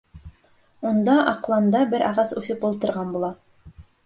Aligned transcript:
Унда 0.91 1.17
аҡланда 1.33 1.83
бер 1.93 2.07
ағас 2.09 2.35
үҫеп 2.43 2.67
ултырған 2.71 3.15
була. 3.19 3.31